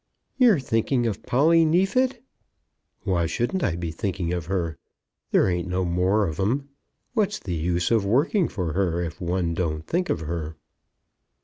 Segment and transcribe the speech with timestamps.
[0.39, 2.23] "You're thinking of Polly, Neefit?"
[3.03, 4.79] "Why shouldn't I be thinking of her?
[5.29, 6.69] There ain't no more of 'em.
[7.13, 10.55] What's the use of working for her, if one don't think of her?"